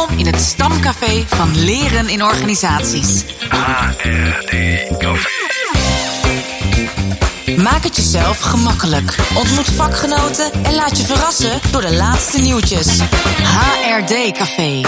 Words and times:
Welkom 0.00 0.18
in 0.18 0.26
het 0.26 0.40
stamcafé 0.40 1.24
van 1.26 1.64
Leren 1.64 2.08
in 2.08 2.22
Organisaties. 2.22 3.24
HRD 3.48 4.52
Café. 4.98 5.28
Maak 7.62 7.82
het 7.82 7.96
jezelf 7.96 8.40
gemakkelijk. 8.40 9.16
Ontmoet 9.34 9.70
vakgenoten 9.70 10.52
en 10.62 10.74
laat 10.74 10.98
je 10.98 11.04
verrassen 11.04 11.60
door 11.70 11.80
de 11.80 11.94
laatste 11.94 12.40
nieuwtjes. 12.40 13.00
HRD 13.42 14.32
Café. 14.32 14.80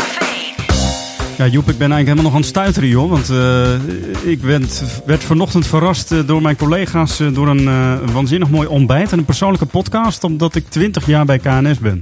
Ja, 1.36 1.46
Joep, 1.46 1.68
ik 1.68 1.78
ben 1.78 1.92
eigenlijk 1.92 2.06
helemaal 2.06 2.24
nog 2.24 2.34
aan 2.34 2.40
het 2.40 2.48
stuiteren, 2.48 2.88
joh. 2.88 3.10
Want 3.10 3.30
uh, 3.30 4.30
ik 4.30 4.40
werd, 4.40 4.82
werd 5.06 5.24
vanochtend 5.24 5.66
verrast 5.66 6.12
uh, 6.12 6.26
door 6.26 6.42
mijn 6.42 6.56
collega's 6.56 7.20
uh, 7.20 7.34
door 7.34 7.48
een 7.48 8.12
waanzinnig 8.12 8.50
mooi 8.50 8.68
ontbijt 8.68 9.12
en 9.12 9.18
een 9.18 9.24
persoonlijke 9.24 9.66
podcast, 9.66 10.24
omdat 10.24 10.54
ik 10.54 10.68
20 10.68 11.06
jaar 11.06 11.24
bij 11.24 11.38
KNS 11.38 11.78
ben. 11.78 12.00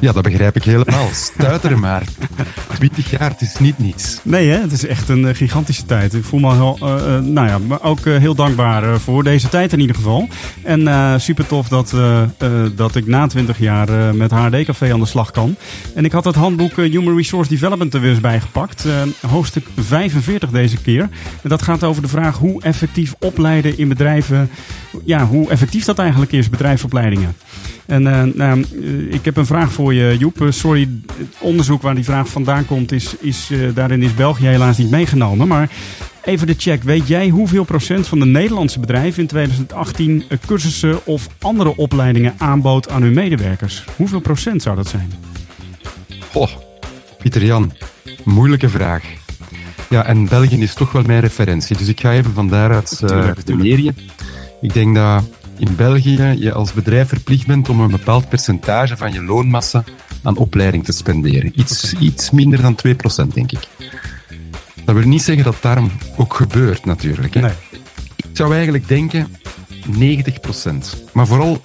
Ja, 0.00 0.12
dat 0.12 0.22
begrijp 0.22 0.56
ik 0.56 0.64
helemaal. 0.64 1.08
Stuiteren 1.12 1.80
maar. 1.80 2.02
20 2.74 3.10
jaar, 3.10 3.30
het 3.30 3.40
is 3.40 3.58
niet 3.58 3.78
niets. 3.78 4.20
Nee, 4.22 4.48
hè? 4.48 4.60
het 4.60 4.72
is 4.72 4.86
echt 4.86 5.08
een 5.08 5.22
uh, 5.22 5.34
gigantische 5.34 5.84
tijd. 5.84 6.14
Ik 6.14 6.24
voel 6.24 6.40
me 6.40 6.52
heel, 6.52 6.78
uh, 6.82 6.88
uh, 6.88 7.18
nou 7.18 7.48
ja, 7.48 7.58
maar 7.58 7.82
ook 7.82 8.04
heel 8.04 8.34
dankbaar 8.34 9.00
voor 9.00 9.24
deze 9.24 9.48
tijd 9.48 9.72
in 9.72 9.80
ieder 9.80 9.96
geval. 9.96 10.28
En 10.62 11.20
super 11.20 11.46
tof 11.46 11.68
dat, 11.68 11.94
dat 12.76 12.94
ik 12.96 13.06
na 13.06 13.26
20 13.26 13.58
jaar 13.58 14.14
met 14.14 14.30
HRD 14.30 14.64
Café 14.64 14.92
aan 14.92 15.00
de 15.00 15.06
slag 15.06 15.30
kan. 15.30 15.56
En 15.94 16.04
ik 16.04 16.12
had 16.12 16.24
het 16.24 16.34
handboek 16.34 16.76
Human 16.76 17.16
Resource 17.16 17.50
Development 17.50 17.94
er 17.94 18.00
weer 18.00 18.10
eens 18.10 18.20
bijgepakt. 18.20 18.86
hoofdstuk 19.26 19.66
45 19.76 20.50
deze 20.50 20.76
keer. 20.76 21.08
En 21.42 21.48
dat 21.48 21.62
gaat 21.62 21.84
over 21.84 22.02
de 22.02 22.08
vraag 22.08 22.38
hoe 22.38 22.62
effectief 22.62 23.14
opleiden 23.18 23.78
in 23.78 23.88
bedrijven. 23.88 24.50
Ja, 25.04 25.26
hoe 25.26 25.50
effectief 25.50 25.84
dat 25.84 25.98
eigenlijk 25.98 26.32
is, 26.32 26.50
bedrijfsopleidingen. 26.50 27.36
En 27.86 28.02
nou, 28.36 28.64
ik 29.10 29.24
heb 29.24 29.36
een 29.36 29.46
vraag 29.46 29.72
voor 29.72 29.83
je, 29.92 30.16
Joep. 30.18 30.46
sorry, 30.48 30.88
het 31.18 31.34
onderzoek 31.38 31.82
waar 31.82 31.94
die 31.94 32.04
vraag 32.04 32.28
vandaan 32.28 32.66
komt, 32.66 32.92
is, 32.92 33.16
is, 33.20 33.48
uh, 33.50 33.74
daarin 33.74 34.02
is 34.02 34.14
België 34.14 34.46
helaas 34.46 34.78
niet 34.78 34.90
meegenomen. 34.90 35.48
Maar 35.48 35.70
even 36.24 36.46
de 36.46 36.54
check. 36.58 36.82
Weet 36.82 37.08
jij 37.08 37.28
hoeveel 37.28 37.64
procent 37.64 38.06
van 38.06 38.18
de 38.18 38.26
Nederlandse 38.26 38.80
bedrijven 38.80 39.20
in 39.20 39.28
2018 39.28 40.24
cursussen 40.46 41.06
of 41.06 41.28
andere 41.40 41.76
opleidingen 41.76 42.34
aanbood 42.38 42.90
aan 42.90 43.02
hun 43.02 43.14
medewerkers? 43.14 43.84
Hoeveel 43.96 44.20
procent 44.20 44.62
zou 44.62 44.76
dat 44.76 44.88
zijn? 44.88 45.12
Oh, 46.32 46.50
Pieter 47.18 47.44
Jan, 47.44 47.72
moeilijke 48.24 48.68
vraag. 48.68 49.02
Ja, 49.90 50.04
en 50.04 50.28
België 50.28 50.62
is 50.62 50.74
toch 50.74 50.92
wel 50.92 51.02
mijn 51.02 51.20
referentie. 51.20 51.76
Dus 51.76 51.88
ik 51.88 52.00
ga 52.00 52.12
even 52.12 52.32
van 52.32 52.48
daaruit 52.48 53.00
uh, 53.04 53.30
je. 53.62 53.94
Ik 54.60 54.72
denk 54.72 54.94
dat 54.94 55.24
in 55.58 55.76
België 55.76 56.36
je 56.38 56.52
als 56.52 56.72
bedrijf 56.72 57.08
verplicht 57.08 57.46
bent 57.46 57.68
om 57.68 57.80
een 57.80 57.90
bepaald 57.90 58.28
percentage 58.28 58.96
van 58.96 59.12
je 59.12 59.22
loonmassa 59.22 59.84
aan 60.22 60.36
opleiding 60.36 60.84
te 60.84 60.92
spenderen. 60.92 61.52
Iets, 61.54 61.94
iets 61.98 62.30
minder 62.30 62.62
dan 62.62 62.78
2%, 62.86 63.34
denk 63.34 63.52
ik. 63.52 63.68
Dat 64.84 64.94
wil 64.94 65.06
niet 65.06 65.22
zeggen 65.22 65.44
dat 65.44 65.56
daarom 65.60 65.90
ook 66.16 66.34
gebeurt, 66.34 66.84
natuurlijk. 66.84 67.34
Hè? 67.34 67.40
Nee. 67.40 67.52
Ik 68.16 68.30
zou 68.32 68.54
eigenlijk 68.54 68.88
denken 68.88 69.28
90%. 69.86 71.10
Maar 71.12 71.26
vooral 71.26 71.62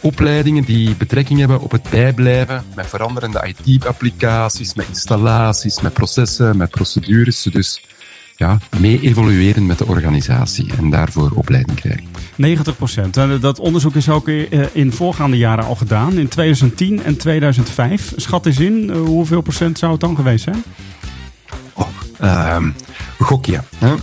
opleidingen 0.00 0.64
die 0.64 0.96
betrekking 0.96 1.38
hebben 1.38 1.60
op 1.60 1.70
het 1.70 1.90
bijblijven 1.90 2.64
met 2.74 2.86
veranderende 2.86 3.54
IT-applicaties, 3.64 4.74
met 4.74 4.88
installaties, 4.88 5.80
met 5.80 5.92
processen, 5.92 6.56
met 6.56 6.70
procedures. 6.70 7.42
Dus 7.42 7.82
ja, 8.42 8.58
mee 8.80 9.00
evolueren 9.00 9.66
met 9.66 9.78
de 9.78 9.86
organisatie 9.86 10.66
en 10.78 10.90
daarvoor 10.90 11.30
opleiding 11.34 11.80
krijgen. 11.80 12.04
90 12.36 12.76
procent. 12.76 13.14
Dat 13.40 13.58
onderzoek 13.58 13.94
is 13.94 14.08
ook 14.08 14.28
in 14.72 14.92
voorgaande 14.92 15.36
jaren 15.36 15.64
al 15.64 15.74
gedaan. 15.74 16.18
In 16.18 16.28
2010 16.28 17.02
en 17.02 17.16
2005. 17.16 18.12
Schat 18.16 18.46
eens 18.46 18.58
in, 18.58 18.90
eh, 18.90 18.96
hoeveel 18.96 19.40
procent 19.40 19.78
zou 19.78 19.92
het 19.92 20.00
dan 20.00 20.16
geweest 20.16 20.44
zijn? 20.44 20.62
Oh, 21.72 21.88
uh, 22.22 22.56
gokje. 23.18 23.60
Hè? 23.78 23.94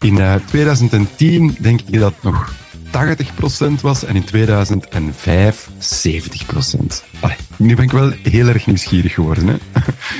In 0.00 0.14
uh, 0.14 0.34
eh, 0.34 0.40
2010 0.46 1.56
denk 1.60 1.80
ik 1.80 2.00
dat 2.00 2.12
het 2.14 2.22
nog 2.22 2.54
80% 2.90 3.80
was 3.80 4.04
en 4.04 4.16
in 4.16 4.24
2005 4.24 5.68
70%. 5.78 7.04
Allee, 7.20 7.36
nu 7.56 7.74
ben 7.74 7.84
ik 7.84 7.90
wel 7.90 8.12
heel 8.22 8.48
erg 8.48 8.66
nieuwsgierig 8.66 9.14
geworden. 9.14 9.46
Hè? 9.46 9.56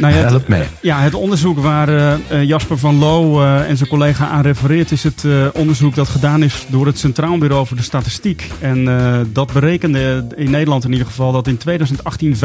Nou 0.00 0.14
ja, 0.14 0.20
Help 0.20 0.48
mij. 0.48 0.68
Ja, 0.80 1.00
het 1.00 1.14
onderzoek 1.14 1.58
waar 1.58 1.88
uh, 1.88 2.42
Jasper 2.42 2.78
van 2.78 2.98
Loo 2.98 3.42
uh, 3.42 3.68
en 3.68 3.76
zijn 3.76 3.88
collega 3.88 4.28
aan 4.28 4.42
refereert... 4.42 4.90
is 4.90 5.02
het 5.02 5.22
uh, 5.22 5.46
onderzoek 5.52 5.94
dat 5.94 6.08
gedaan 6.08 6.42
is 6.42 6.66
door 6.68 6.86
het 6.86 6.98
Centraal 6.98 7.38
Bureau 7.38 7.66
voor 7.66 7.76
de 7.76 7.82
Statistiek. 7.82 8.50
En 8.60 8.84
dat 9.32 9.52
berekende 9.52 10.26
in 10.36 10.50
Nederland 10.50 10.84
in 10.84 10.92
ieder 10.92 11.06
geval... 11.06 11.32
dat 11.32 11.46
in 11.46 11.56
2018 11.56 12.34
85% 12.34 12.38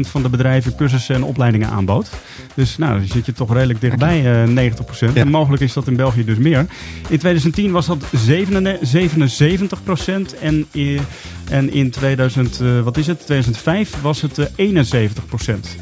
van 0.00 0.22
de 0.22 0.28
bedrijven 0.28 0.76
cursussen 0.76 1.14
en 1.14 1.24
opleidingen 1.24 1.70
aanbood. 1.70 2.10
Dus 2.54 2.78
nou, 2.78 2.98
dan 2.98 3.08
zit 3.08 3.26
je 3.26 3.32
toch 3.32 3.52
redelijk 3.52 3.80
dichtbij, 3.80 4.46
90%. 4.48 4.52
Ja. 4.98 5.14
En 5.14 5.28
mogelijk 5.28 5.62
is 5.62 5.72
dat 5.72 5.86
in 5.86 5.96
België 5.96 6.24
dus 6.24 6.38
meer. 6.38 6.66
In 7.08 7.18
2010 7.18 7.70
was 7.70 7.86
dat 7.86 8.04
77 8.82 9.82
procent. 9.82 10.38
En, 10.38 10.66
en 11.50 11.72
in 11.72 11.90
2000, 11.90 12.60
uh, 12.60 12.80
wat 12.80 12.96
is 12.96 13.06
het? 13.06 13.18
2005 13.26 14.00
was 14.02 14.22
het 14.22 14.38
uh, 14.38 14.46
71 14.56 15.26
procent. 15.26 15.76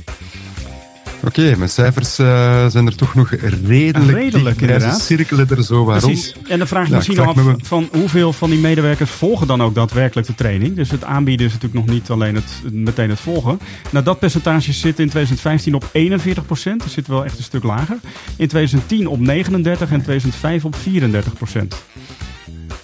Oké, 1.24 1.40
okay, 1.40 1.54
mijn 1.54 1.70
cijfers 1.70 2.18
uh, 2.18 2.66
zijn 2.66 2.86
er 2.86 2.96
toch 2.96 3.14
nog 3.14 3.30
redelijk, 3.30 4.08
redelijk. 4.08 4.60
Ze 4.60 4.96
cirkelen 5.00 5.48
er 5.50 5.64
zo 5.64 5.84
waarom. 5.84 6.10
Precies. 6.10 6.34
En 6.48 6.58
de 6.58 6.66
vraag 6.66 6.88
ja, 6.88 6.94
misschien 6.94 7.18
af 7.18 7.34
me... 7.34 7.54
van 7.62 7.88
hoeveel 7.92 8.32
van 8.32 8.50
die 8.50 8.58
medewerkers 8.58 9.10
volgen 9.10 9.46
dan 9.46 9.62
ook 9.62 9.74
daadwerkelijk 9.74 10.26
de 10.26 10.34
training. 10.34 10.76
Dus 10.76 10.90
het 10.90 11.04
aanbieden 11.04 11.46
is 11.46 11.52
natuurlijk 11.52 11.86
nog 11.86 11.94
niet 11.94 12.10
alleen 12.10 12.34
het, 12.34 12.62
meteen 12.72 13.10
het 13.10 13.20
volgen. 13.20 13.58
Nou, 13.90 14.04
dat 14.04 14.18
percentage 14.18 14.72
zit 14.72 14.98
in 14.98 15.08
2015 15.08 15.74
op 15.74 15.88
41 15.92 16.46
procent. 16.46 16.80
Dat 16.82 16.90
zit 16.90 17.06
wel 17.06 17.24
echt 17.24 17.38
een 17.38 17.44
stuk 17.44 17.62
lager. 17.62 17.96
In 18.36 18.48
2010 18.48 19.08
op 19.08 19.20
39 19.20 19.90
en 19.90 20.02
2005 20.02 20.64
op 20.64 20.76
34 20.76 21.32
procent. 21.32 21.76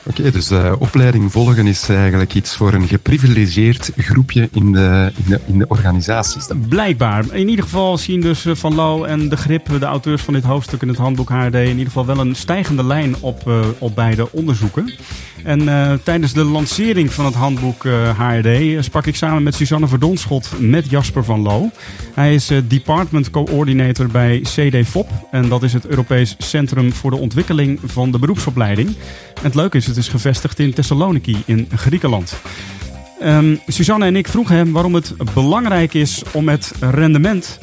Oké, 0.07 0.31
dus 0.31 0.51
uh, 0.51 0.73
opleiding 0.79 1.33
volgen 1.33 1.67
is 1.67 1.89
eigenlijk 1.89 2.35
iets 2.35 2.57
voor 2.57 2.73
een 2.73 2.89
geprivilegeerd 2.89 3.91
groepje 3.97 4.49
in 4.53 4.73
de, 4.73 5.13
in 5.47 5.59
de, 5.59 5.69
organisaties. 5.69 6.47
Blijkbaar. 6.69 7.25
In 7.33 7.49
ieder 7.49 7.65
geval 7.65 7.99
zien 7.99 8.21
dus 8.21 8.45
eh, 8.45 8.55
Van 8.55 8.75
Loo 8.75 9.05
en 9.05 9.29
De 9.29 9.37
Grip, 9.37 9.69
de 9.79 9.87
auteurs 9.87 10.23
van 10.23 10.35
dit 10.35 10.45
hoofdstuk 10.45 10.83
in 10.83 10.89
het 10.89 10.97
handboek 10.97 11.29
HRD, 11.29 11.55
in 11.55 11.69
ieder 11.69 11.85
geval 11.85 12.07
wel 12.07 12.19
een 12.19 12.35
stijgende 12.35 12.85
lijn 12.85 13.17
op, 13.21 13.49
uh, 13.49 13.61
op 13.79 13.95
beide 13.95 14.33
onderzoeken. 14.33 14.93
En 15.45 15.61
tijdens 16.03 16.33
de 16.33 16.45
lancering 16.45 17.13
van 17.13 17.25
het 17.25 17.35
handboek 17.35 17.87
HRD 18.17 18.85
sprak 18.85 19.07
ik 19.07 19.17
samen 19.17 19.43
met 19.43 19.55
Suzanne 19.55 19.87
Verdonschot 19.87 20.51
met 20.59 20.91
Jasper 20.91 21.25
van 21.25 21.41
Loo. 21.41 21.71
Hij 22.15 22.35
is 22.35 22.51
Department 22.69 23.31
Coordinator 23.31 24.07
bij 24.07 24.41
CDFOP. 24.41 25.11
En 25.31 25.49
dat 25.49 25.63
is 25.63 25.73
het 25.73 25.87
Europees 25.87 26.35
Centrum 26.39 26.93
voor 26.93 27.11
de 27.11 27.17
Ontwikkeling 27.17 27.81
van 27.85 28.11
de 28.11 28.19
Beroepsopleiding. 28.19 28.97
Het 29.45 29.55
leuke 29.55 29.77
is, 29.77 29.87
het 29.87 29.97
is 29.97 30.09
gevestigd 30.09 30.59
in 30.59 30.73
Thessaloniki 30.73 31.43
in 31.45 31.69
Griekenland. 31.75 32.35
Um, 33.23 33.61
Suzanne 33.67 34.07
en 34.07 34.17
ik 34.17 34.29
vroegen 34.29 34.57
hem 34.57 34.73
waarom 34.73 34.95
het 34.95 35.15
belangrijk 35.35 35.95
is 35.95 36.23
om 36.33 36.49
het 36.49 36.73
rendement 36.81 37.59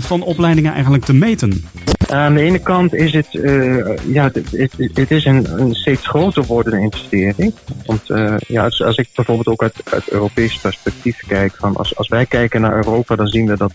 van 0.00 0.22
opleidingen 0.22 0.72
eigenlijk 0.72 1.04
te 1.04 1.14
meten. 1.14 1.64
Aan 2.08 2.34
de 2.34 2.40
ene 2.40 2.58
kant 2.58 2.94
is 2.94 3.12
het, 3.12 3.34
uh, 3.34 3.96
ja, 3.96 4.30
het, 4.32 4.70
het, 4.94 5.10
is 5.10 5.24
een, 5.24 5.60
een, 5.60 5.74
steeds 5.74 6.06
groter 6.06 6.44
wordende 6.44 6.80
investering. 6.80 7.54
Want 7.86 8.08
uh, 8.08 8.34
ja, 8.38 8.62
als, 8.62 8.96
ik 8.96 9.08
bijvoorbeeld 9.14 9.46
ook 9.46 9.62
uit, 9.62 10.08
Europees 10.08 10.58
perspectief 10.58 11.22
kijk, 11.26 11.54
van 11.58 11.76
als, 11.76 11.96
als 11.96 12.08
wij 12.08 12.26
kijken 12.26 12.60
naar 12.60 12.76
Europa, 12.76 13.16
dan 13.16 13.26
zien 13.26 13.46
we 13.46 13.56
dat, 13.56 13.72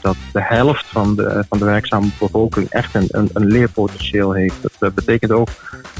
dat 0.00 0.16
de 0.32 0.42
helft 0.42 0.86
van 0.86 1.16
de, 1.16 1.44
van 1.48 1.58
de 1.58 1.64
werkzame 1.64 2.06
bevolking 2.18 2.68
echt 2.70 2.94
een, 2.94 3.08
een, 3.10 3.30
een 3.32 3.46
leerpotentieel 3.46 4.32
heeft. 4.32 4.56
Dat 4.78 4.94
betekent 4.94 5.32
ook, 5.32 5.48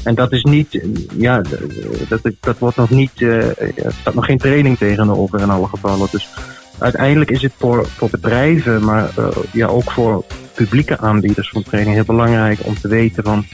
en 0.03 0.15
dat 0.15 0.31
is 0.31 0.43
niet, 0.43 0.81
ja, 1.17 1.41
dat, 2.09 2.21
dat 2.39 2.57
wordt 2.59 2.77
nog 2.77 2.89
niet, 2.89 3.21
er 3.21 3.93
staat 3.99 4.13
nog 4.13 4.25
geen 4.25 4.37
training 4.37 4.77
tegenover 4.77 5.39
in 5.39 5.49
alle 5.49 5.67
gevallen. 5.67 6.07
Dus 6.11 6.29
uiteindelijk 6.83 7.31
is 7.31 7.41
het 7.41 7.53
voor, 7.57 7.87
voor 7.87 8.09
bedrijven, 8.09 8.85
maar 8.85 9.09
uh, 9.19 9.27
ja, 9.51 9.67
ook 9.67 9.91
voor 9.91 10.23
publieke 10.53 10.97
aanbieders 10.97 11.49
van 11.49 11.63
training 11.63 11.95
heel 11.95 12.05
belangrijk 12.05 12.59
om 12.63 12.79
te 12.79 12.87
weten 12.87 13.23
van, 13.23 13.45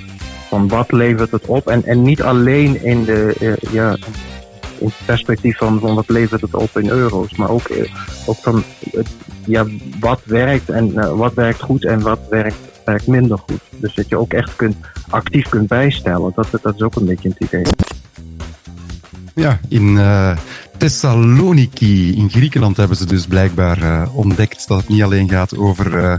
van 0.47 0.67
wat 0.67 0.91
levert 0.91 1.31
het 1.31 1.45
op. 1.45 1.67
En, 1.67 1.85
en 1.85 2.01
niet 2.01 2.21
alleen 2.21 2.83
in 2.83 3.03
de 3.03 3.35
uh, 3.39 3.71
ja, 3.71 3.97
in 4.77 4.85
het 4.85 5.05
perspectief 5.05 5.57
van, 5.57 5.79
van 5.79 5.95
wat 5.95 6.09
levert 6.09 6.41
het 6.41 6.53
op 6.53 6.77
in 6.77 6.89
euro's, 6.89 7.35
maar 7.35 7.49
ook, 7.49 7.69
uh, 7.69 7.93
ook 8.25 8.37
van 8.37 8.63
ja, 9.45 9.65
wat 9.99 10.21
werkt 10.23 10.69
en 10.69 11.17
wat 11.17 11.33
werkt 11.33 11.61
goed 11.61 11.85
en 11.85 12.01
wat 12.01 12.19
werkt, 12.29 12.57
werkt 12.85 13.07
minder 13.07 13.37
goed. 13.37 13.61
Dus 13.69 13.95
dat 13.95 14.09
je 14.09 14.17
ook 14.17 14.33
echt 14.33 14.55
kunt, 14.55 14.75
actief 15.09 15.49
kunt 15.49 15.67
bijstellen. 15.67 16.31
Dat, 16.35 16.47
dat 16.61 16.75
is 16.75 16.81
ook 16.81 16.95
een 16.95 17.05
beetje 17.05 17.29
het 17.29 17.39
idee. 17.39 17.65
Ja, 19.35 19.59
in 19.69 19.97
Thessaloniki 20.79 22.15
in 22.15 22.29
Griekenland 22.29 22.77
hebben 22.77 22.97
ze 22.97 23.05
dus 23.05 23.25
blijkbaar 23.25 23.81
uh, 23.81 24.15
ontdekt 24.15 24.67
dat 24.67 24.79
het 24.79 24.89
niet 24.89 25.03
alleen 25.03 25.29
gaat 25.29 25.57
over 25.57 25.93
uh, 25.93 26.13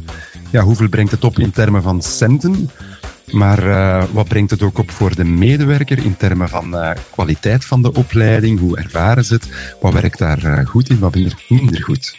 ja, 0.50 0.62
hoeveel 0.62 0.88
brengt 0.88 1.10
het 1.10 1.24
op 1.24 1.38
in 1.38 1.50
termen 1.50 1.82
van 1.82 2.02
centen, 2.02 2.70
maar 3.30 3.66
uh, 3.66 4.04
wat 4.12 4.28
brengt 4.28 4.50
het 4.50 4.62
ook 4.62 4.78
op 4.78 4.90
voor 4.90 5.14
de 5.14 5.24
medewerker 5.24 6.04
in 6.04 6.16
termen 6.16 6.48
van 6.48 6.76
kwaliteit 7.10 7.64
van 7.64 7.82
de 7.82 7.92
opleiding, 7.92 8.58
hoe 8.58 8.76
ervaren 8.76 9.24
ze 9.24 9.34
het, 9.34 9.48
wat 9.80 9.92
werkt 9.92 10.18
daar 10.18 10.66
goed 10.66 10.90
in, 10.90 10.98
wat 10.98 11.14
minder, 11.48 11.82
goed. 11.82 12.18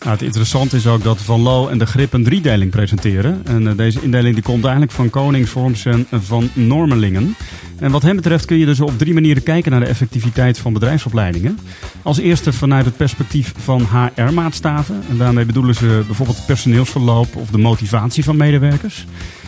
Nou, 0.00 0.12
het 0.12 0.22
interessante 0.22 0.76
is 0.76 0.86
ook 0.86 1.02
dat 1.02 1.22
Van 1.22 1.40
Loo 1.40 1.68
en 1.68 1.78
de 1.78 1.86
Grip 1.86 2.12
een 2.12 2.24
driedeling 2.24 2.70
presenteren. 2.70 3.42
En 3.44 3.76
deze 3.76 4.02
indeling 4.02 4.34
die 4.34 4.44
komt 4.44 4.62
eigenlijk 4.62 4.92
van 4.92 5.10
Koningsvorms 5.10 5.84
en 5.84 6.06
van 6.10 6.50
Normelingen. 6.54 7.36
En 7.78 7.90
wat 7.90 8.02
hem 8.02 8.16
betreft 8.16 8.44
kun 8.44 8.56
je 8.56 8.66
dus 8.66 8.80
op 8.80 8.98
drie 8.98 9.14
manieren 9.14 9.42
kijken 9.42 9.70
naar 9.70 9.80
de 9.80 9.86
effectiviteit 9.86 10.58
van 10.58 10.72
bedrijfsopleidingen. 10.72 11.58
Als 12.02 12.18
eerste 12.18 12.52
vanuit 12.52 12.84
het 12.84 12.96
perspectief 12.96 13.52
van 13.56 13.88
HR-maatstaven. 13.92 15.02
En 15.08 15.16
daarmee 15.16 15.44
bedoelen 15.44 15.74
ze 15.74 16.02
bijvoorbeeld 16.06 16.36
het 16.36 16.46
personeelsverloop 16.46 17.36
of 17.36 17.50
de 17.50 17.58
motivatie 17.58 18.24
van 18.24 18.36
medewerkers. 18.36 19.06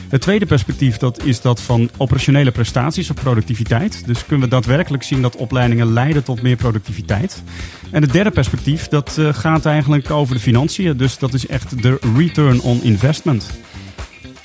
Het 0.09 0.21
tweede 0.21 0.47
perspectief 0.47 0.97
dat 0.97 1.25
is 1.25 1.41
dat 1.41 1.63
van 1.63 1.91
operationele 1.97 2.51
prestaties 2.51 3.11
of 3.11 3.17
productiviteit. 3.17 4.03
Dus 4.07 4.27
kunnen 4.27 4.49
we 4.49 4.55
daadwerkelijk 4.55 5.03
zien 5.03 5.23
dat 5.23 5.37
opleidingen 5.37 5.93
leiden 5.93 6.25
tot 6.25 6.43
meer 6.43 6.57
productiviteit. 6.57 7.43
En 7.91 8.03
het 8.03 8.13
derde 8.13 8.31
perspectief 8.31 8.89
dat 8.89 9.17
uh, 9.19 9.35
gaat 9.35 9.67
eigenlijk 9.67 10.11
over 10.11 10.35
de 10.35 10.41
financiën. 10.41 10.97
Dus 10.97 11.19
dat 11.19 11.35
is 11.35 11.47
echt 11.47 11.83
de 11.83 11.99
return 12.17 12.61
on 12.61 12.83
investment. 12.83 13.51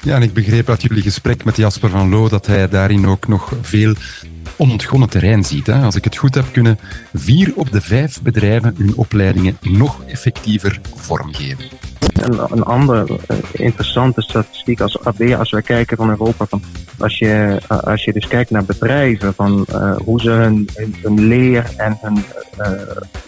Ja, 0.04 0.16
en 0.16 0.22
ik 0.22 0.34
begreep 0.34 0.70
uit 0.70 0.82
jullie 0.82 1.04
gesprek 1.04 1.44
met 1.44 1.58
Jasper 1.58 1.90
van 1.90 2.10
Loo 2.10 2.30
dat 2.30 2.46
hij 2.46 2.68
daarin 2.68 3.08
ook 3.08 3.28
nog 3.28 3.54
veel 3.62 3.94
onontgonnen 4.56 5.10
terrein 5.10 5.44
ziet. 5.44 5.68
Hè. 5.68 5.82
Als 5.82 5.96
ik 5.96 6.04
het 6.04 6.18
goed 6.18 6.36
heb, 6.36 6.46
kunnen 6.52 6.80
vier 7.14 7.52
op 7.56 7.72
de 7.72 7.82
vijf 7.82 8.22
bedrijven 8.22 8.76
hun 8.78 8.96
opleidingen 8.96 9.58
nog 9.62 10.04
effectiever 10.08 10.80
vormgeven. 10.96 11.66
Een, 12.14 12.40
een 12.52 12.64
andere 12.64 13.06
uh, 13.10 13.38
interessante 13.52 14.22
statistiek 14.22 14.82
als 14.82 14.98
weer 15.18 15.38
als 15.38 15.52
wij 15.52 15.62
kijken 15.62 15.98
van 15.98 16.10
Europa, 16.10 16.46
van 16.46 16.64
als, 16.98 17.18
je, 17.18 17.62
uh, 17.72 17.80
als 17.80 18.04
je 18.04 18.14
dus 18.14 18.28
kijkt 18.28 18.50
naar 18.50 18.66
bedrijven, 18.66 19.34
van 19.34 19.66
uh, 19.70 19.96
hoe 19.96 20.22
ze 20.22 20.30
hun, 20.30 20.70
hun, 20.74 20.96
hun, 21.02 21.28
leer 21.28 21.74
en 21.78 21.98
hun, 22.02 22.24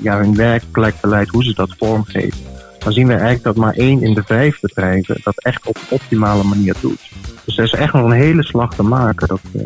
ja, 0.01 0.18
hun 0.18 0.36
werkplekbeleid, 0.36 1.30
hoe 1.30 1.44
ze 1.44 1.54
dat 1.54 1.75
vormgeven 1.78 2.55
dan 2.86 2.94
zien 2.94 3.08
we 3.08 3.14
eigenlijk 3.14 3.44
dat 3.44 3.56
maar 3.56 3.74
één 3.74 4.02
in 4.02 4.14
de 4.14 4.24
vijf 4.24 4.60
bedrijven 4.60 5.18
dat 5.24 5.44
echt 5.44 5.68
op 5.68 5.78
optimale 5.90 6.44
manier 6.44 6.76
doet. 6.82 7.10
Dus 7.46 7.58
er 7.58 7.64
is 7.64 7.74
echt 7.74 7.94
nog 7.94 8.04
een 8.04 8.12
hele 8.12 8.44
slag 8.44 8.76
te 8.76 8.84
maken. 8.84 9.28
Dat, 9.28 9.40
uh, 9.56 9.64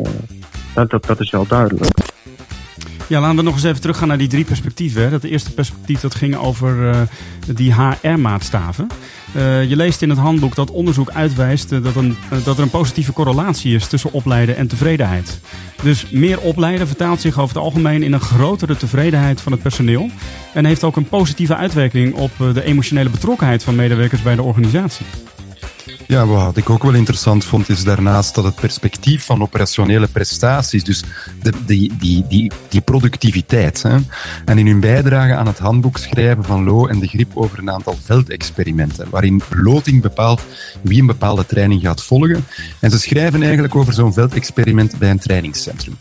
dat, 0.74 0.90
dat, 0.90 1.06
dat 1.06 1.20
is 1.20 1.30
wel 1.30 1.46
duidelijk. 1.46 1.98
Ja, 3.10 3.20
laten 3.20 3.36
we 3.36 3.42
nog 3.42 3.54
eens 3.54 3.62
even 3.62 3.80
teruggaan 3.80 4.08
naar 4.08 4.18
die 4.18 4.28
drie 4.28 4.44
perspectieven. 4.44 5.10
Dat 5.10 5.24
eerste 5.24 5.50
perspectief 5.50 6.00
dat 6.00 6.14
ging 6.14 6.36
over 6.36 6.76
uh, 6.76 7.00
die 7.54 7.74
HR-maatstaven. 7.74 8.88
Uh, 9.36 9.68
je 9.68 9.76
leest 9.76 10.02
in 10.02 10.08
het 10.08 10.18
handboek 10.18 10.54
dat 10.54 10.70
onderzoek 10.70 11.10
uitwijst 11.10 11.72
uh, 11.72 11.82
dat, 11.82 11.96
een, 11.96 12.16
dat 12.44 12.56
er 12.56 12.62
een 12.62 12.70
positieve 12.70 13.12
correlatie 13.12 13.74
is 13.74 13.86
tussen 13.86 14.12
opleiden 14.12 14.56
en 14.56 14.68
tevredenheid. 14.68 15.40
Dus 15.82 16.10
meer 16.10 16.40
opleiden 16.40 16.86
vertaalt 16.86 17.20
zich 17.20 17.38
over 17.38 17.54
het 17.54 17.64
algemeen 17.64 18.02
in 18.02 18.12
een 18.12 18.20
grotere 18.20 18.76
tevredenheid 18.76 19.40
van 19.40 19.52
het 19.52 19.62
personeel. 19.62 20.10
En 20.54 20.64
heeft 20.64 20.84
ook 20.84 20.96
een 20.96 21.08
positieve 21.08 21.56
uitwerking 21.56 22.14
op 22.14 22.30
de 22.38 22.64
emotionele 22.64 23.10
betrokkenheid 23.10 23.62
van 23.62 23.74
medewerkers 23.74 24.22
bij 24.22 24.34
de 24.34 24.42
organisatie. 24.42 25.06
Ja, 26.10 26.26
wat 26.26 26.56
ik 26.56 26.70
ook 26.70 26.82
wel 26.82 26.94
interessant 26.94 27.44
vond, 27.44 27.68
is 27.68 27.84
daarnaast 27.84 28.34
dat 28.34 28.44
het 28.44 28.54
perspectief 28.54 29.24
van 29.24 29.42
operationele 29.42 30.06
prestaties, 30.06 30.84
dus 30.84 31.04
de, 31.42 31.52
die, 31.66 31.96
die, 31.98 32.24
die, 32.28 32.52
die 32.68 32.80
productiviteit, 32.80 33.82
hè, 33.82 33.96
en 34.44 34.58
in 34.58 34.66
hun 34.66 34.80
bijdrage 34.80 35.34
aan 35.34 35.46
het 35.46 35.58
handboek 35.58 35.98
schrijven 35.98 36.44
van 36.44 36.64
Lo 36.64 36.86
en 36.86 36.98
de 36.98 37.06
Grip 37.06 37.30
over 37.34 37.58
een 37.58 37.70
aantal 37.70 37.98
veldexperimenten, 38.04 39.10
waarin 39.10 39.42
loting 39.50 40.02
bepaalt 40.02 40.42
wie 40.80 41.00
een 41.00 41.06
bepaalde 41.06 41.46
training 41.46 41.82
gaat 41.82 42.02
volgen. 42.02 42.46
En 42.80 42.90
ze 42.90 42.98
schrijven 42.98 43.42
eigenlijk 43.42 43.74
over 43.74 43.92
zo'n 43.92 44.12
veldexperiment 44.12 44.98
bij 44.98 45.10
een 45.10 45.18
trainingscentrum. 45.18 45.96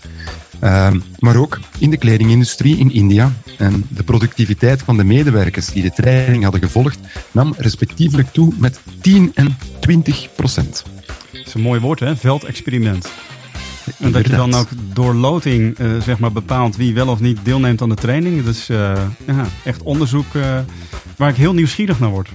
Uh, 0.63 0.91
maar 1.19 1.35
ook 1.35 1.59
in 1.77 1.89
de 1.89 1.97
kledingindustrie 1.97 2.77
in 2.77 2.91
India. 2.91 3.31
En 3.57 3.85
de 3.89 4.03
productiviteit 4.03 4.81
van 4.81 4.97
de 4.97 5.03
medewerkers 5.03 5.67
die 5.67 5.83
de 5.83 5.91
training 5.91 6.43
hadden 6.43 6.61
gevolgd 6.61 6.99
nam 7.31 7.53
respectievelijk 7.57 8.27
toe 8.31 8.53
met 8.57 8.79
10 9.01 9.31
en 9.33 9.57
20 9.79 10.27
procent. 10.35 10.83
Dat 11.31 11.45
is 11.45 11.53
een 11.53 11.61
mooi 11.61 11.79
woord, 11.79 11.99
hè? 11.99 12.15
Veldexperiment. 12.15 13.09
En 13.97 14.11
dat 14.11 14.25
je 14.27 14.35
dan 14.35 14.53
ook 14.53 14.67
door 14.93 15.13
loting 15.13 15.79
uh, 15.79 16.01
zeg 16.01 16.19
maar 16.19 16.31
bepaalt 16.31 16.75
wie 16.75 16.93
wel 16.93 17.07
of 17.07 17.19
niet 17.19 17.39
deelneemt 17.43 17.81
aan 17.81 17.89
de 17.89 17.95
training. 17.95 18.45
Dat 18.45 18.55
is 18.55 18.69
uh, 18.69 18.77
ja, 19.27 19.45
echt 19.63 19.83
onderzoek 19.83 20.33
uh, 20.33 20.59
waar 21.15 21.29
ik 21.29 21.35
heel 21.35 21.53
nieuwsgierig 21.53 21.99
naar 21.99 22.09
word. 22.09 22.29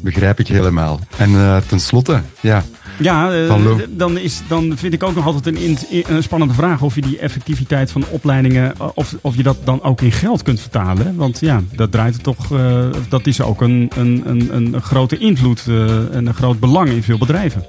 Begrijp 0.00 0.40
ik 0.40 0.46
helemaal. 0.46 1.00
En 1.16 1.62
tenslotte, 1.66 2.22
ja, 2.40 2.64
ja, 2.98 3.36
uh, 3.36 3.54
dan, 3.88 4.18
is, 4.18 4.42
dan 4.48 4.72
vind 4.76 4.92
ik 4.92 5.02
ook 5.02 5.14
nog 5.14 5.26
altijd 5.26 5.46
een, 5.46 5.78
een, 5.90 6.22
spannende 6.22 6.54
vraag 6.54 6.82
of 6.82 6.94
je 6.94 7.00
die 7.00 7.18
effectiviteit 7.18 7.90
van 7.90 8.04
opleidingen, 8.10 8.74
of, 8.94 9.14
of 9.20 9.36
je 9.36 9.42
dat 9.42 9.56
dan 9.64 9.82
ook 9.82 10.00
in 10.00 10.12
geld 10.12 10.42
kunt 10.42 10.60
vertalen. 10.60 11.16
Want 11.16 11.40
ja, 11.40 11.62
dat 11.74 11.92
draait 11.92 12.14
er 12.14 12.22
toch, 12.22 12.52
uh, 12.52 12.86
dat 13.08 13.26
is 13.26 13.40
ook 13.40 13.60
een, 13.60 13.90
een, 13.96 14.22
een, 14.24 14.56
een 14.56 14.82
grote 14.82 15.18
invloed 15.18 15.64
uh, 15.68 16.14
en 16.14 16.26
een 16.26 16.34
groot 16.34 16.60
belang 16.60 16.88
in 16.88 17.02
veel 17.02 17.18
bedrijven. 17.18 17.64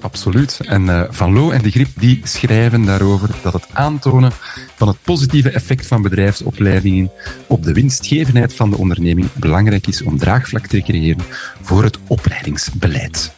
Absoluut. 0.00 0.60
En 0.60 0.82
uh, 0.82 1.02
Van 1.10 1.32
Loo 1.32 1.50
en 1.50 1.62
de 1.62 1.70
Grip 1.70 1.88
die 1.98 2.20
schrijven 2.22 2.84
daarover 2.84 3.30
dat 3.42 3.52
het 3.52 3.66
aantonen 3.72 4.32
van 4.76 4.88
het 4.88 4.96
positieve 5.02 5.50
effect 5.50 5.86
van 5.86 6.02
bedrijfsopleidingen 6.02 7.10
op 7.46 7.62
de 7.62 7.72
winstgevendheid 7.72 8.54
van 8.54 8.70
de 8.70 8.76
onderneming 8.76 9.32
belangrijk 9.32 9.86
is 9.86 10.02
om 10.02 10.18
draagvlak 10.18 10.66
te 10.66 10.82
creëren 10.82 11.24
voor 11.60 11.82
het 11.82 11.98
opleidingsbeleid. 12.06 13.34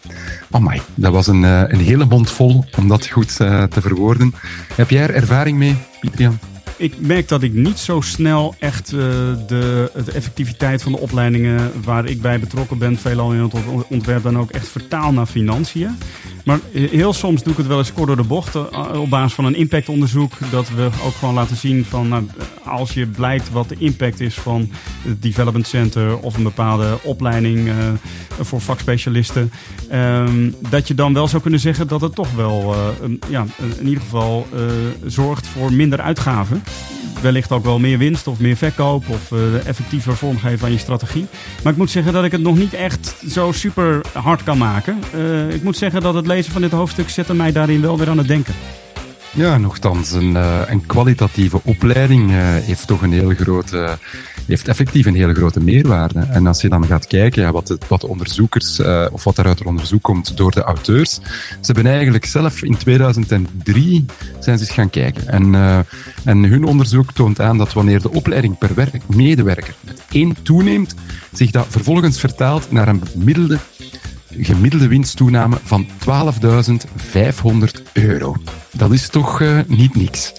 Amai, 0.52 0.80
dat 0.94 1.12
was 1.12 1.26
een, 1.26 1.42
uh, 1.42 1.62
een 1.66 1.80
hele 1.80 2.04
mond 2.04 2.30
vol 2.30 2.64
om 2.76 2.88
dat 2.88 3.06
goed 3.06 3.38
uh, 3.42 3.62
te 3.62 3.80
verwoorden. 3.80 4.34
Heb 4.74 4.90
jij 4.90 5.02
er 5.02 5.14
ervaring 5.14 5.58
mee, 5.58 5.76
Pietrian? 6.00 6.38
ik 6.82 6.94
merk 7.00 7.28
dat 7.28 7.42
ik 7.42 7.52
niet 7.52 7.78
zo 7.78 8.00
snel 8.00 8.54
echt 8.58 8.92
uh, 8.92 8.98
de, 8.98 9.90
de, 10.04 10.12
effectiviteit 10.12 10.82
van 10.82 10.92
de 10.92 10.98
opleidingen 10.98 11.72
waar 11.84 12.04
ik 12.06 12.22
bij 12.22 12.40
betrokken 12.40 12.78
ben, 12.78 12.98
veelal 12.98 13.32
in 13.32 13.42
het 13.42 13.52
ontwerp, 13.88 14.22
dan 14.22 14.38
ook 14.38 14.50
echt 14.50 14.68
vertaal 14.68 15.12
naar 15.12 15.26
financiën. 15.26 15.98
Maar 16.44 16.58
heel 16.72 17.12
soms 17.12 17.42
doe 17.42 17.52
ik 17.52 17.58
het 17.58 17.66
wel 17.66 17.78
eens 17.78 17.92
kort 17.92 18.06
door 18.06 18.16
de 18.16 18.22
bocht 18.22 18.54
uh, 18.54 18.62
op 19.00 19.10
basis 19.10 19.32
van 19.32 19.44
een 19.44 19.54
impactonderzoek. 19.54 20.32
Dat 20.50 20.68
we 20.68 20.88
ook 21.04 21.14
gewoon 21.14 21.34
laten 21.34 21.56
zien 21.56 21.84
van 21.84 22.08
nou, 22.08 22.26
als 22.64 22.92
je 22.92 23.06
blijkt 23.06 23.50
wat 23.50 23.68
de 23.68 23.76
impact 23.78 24.20
is 24.20 24.34
van 24.34 24.70
het 25.02 25.22
development 25.22 25.66
center 25.66 26.18
of 26.18 26.36
een 26.36 26.42
bepaalde 26.42 26.98
opleiding 27.02 27.68
uh, 27.68 27.74
voor 28.40 28.60
vakspecialisten. 28.60 29.52
Um, 29.92 30.54
dat 30.70 30.88
je 30.88 30.94
dan 30.94 31.14
wel 31.14 31.28
zou 31.28 31.42
kunnen 31.42 31.60
zeggen 31.60 31.88
dat 31.88 32.00
het 32.00 32.14
toch 32.14 32.34
wel 32.34 32.74
ja, 33.28 33.46
in 33.78 33.86
ieder 33.86 34.02
geval 34.02 34.46
zorgt 35.06 35.46
voor 35.46 35.72
minder 35.72 36.00
uitgaven 36.00 36.62
wellicht 37.22 37.52
ook 37.52 37.64
wel 37.64 37.78
meer 37.78 37.98
winst 37.98 38.26
of 38.26 38.38
meer 38.38 38.56
verkoop 38.56 39.08
of 39.08 39.32
effectiever 39.66 40.16
vormgeven 40.16 40.66
aan 40.66 40.72
je 40.72 40.78
strategie. 40.78 41.26
Maar 41.62 41.72
ik 41.72 41.78
moet 41.78 41.90
zeggen 41.90 42.12
dat 42.12 42.24
ik 42.24 42.32
het 42.32 42.40
nog 42.40 42.56
niet 42.56 42.74
echt 42.74 43.14
zo 43.28 43.52
super 43.52 44.00
hard 44.12 44.42
kan 44.42 44.58
maken. 44.58 44.98
Ik 45.50 45.62
moet 45.62 45.76
zeggen 45.76 46.00
dat 46.00 46.14
het 46.14 46.26
lezen 46.32 46.52
van 46.52 46.60
dit 46.60 46.70
hoofdstuk 46.70 47.08
zette 47.08 47.34
mij 47.34 47.52
daarin 47.52 47.80
wel 47.80 47.98
weer 47.98 48.08
aan 48.08 48.18
het 48.18 48.28
denken. 48.28 48.54
Ja, 49.34 49.58
nogthans, 49.58 50.12
een, 50.12 50.30
uh, 50.30 50.60
een 50.66 50.86
kwalitatieve 50.86 51.60
opleiding 51.64 52.30
heeft 52.64 52.86
toch 52.86 53.02
een 53.02 53.12
heel 53.12 53.30
grote 53.30 53.98
heeft 54.46 54.68
effectief 54.68 55.06
een 55.06 55.14
hele 55.14 55.34
grote 55.34 55.60
meerwaarde. 55.60 56.20
En 56.20 56.46
als 56.46 56.60
je 56.60 56.68
dan 56.68 56.86
gaat 56.86 57.06
kijken 57.06 57.52
wat, 57.52 57.66
de, 57.66 57.78
wat 57.88 58.00
de 58.00 58.06
onderzoekers, 58.06 58.78
uh, 58.78 59.06
of 59.10 59.24
wat 59.24 59.38
er 59.38 59.46
uit 59.46 59.58
het 59.58 59.68
onderzoek 59.68 60.02
komt 60.02 60.36
door 60.36 60.50
de 60.50 60.62
auteurs, 60.62 61.14
ze 61.60 61.72
hebben 61.72 61.86
eigenlijk 61.86 62.24
zelf 62.24 62.62
in 62.62 62.76
2003 62.76 64.04
zijn 64.40 64.58
ze 64.58 64.64
eens 64.64 64.74
gaan 64.74 64.90
kijken. 64.90 65.28
En, 65.28 65.54
en 66.24 66.42
hun 66.42 66.64
onderzoek 66.64 67.12
toont 67.12 67.40
aan 67.40 67.58
dat 67.58 67.72
wanneer 67.72 68.02
de 68.02 68.12
opleiding 68.12 68.58
per 68.58 68.74
werk, 68.74 69.08
medewerker 69.08 69.74
met 69.80 70.02
één 70.10 70.36
toeneemt, 70.42 70.94
zich 71.32 71.50
dat 71.50 71.66
vervolgens 71.68 72.20
vertaalt 72.20 72.72
naar 72.72 72.88
een 72.88 73.02
gemiddelde 73.12 73.58
gemiddelde 74.38 74.88
winsttoename 74.88 75.56
van 75.62 75.86
12.500 75.86 75.92
euro. 77.92 78.34
Dat 78.72 78.92
is 78.92 79.08
toch 79.08 79.40
uh, 79.40 79.58
niet 79.66 79.96
niks. 79.96 80.32